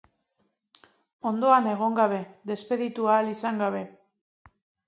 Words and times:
Ondoan 1.33 1.69
egon 1.73 1.99
gabe, 2.01 2.19
despeditu 2.53 3.09
ahal 3.13 3.33
izan 3.37 3.63
gabe. 3.67 3.87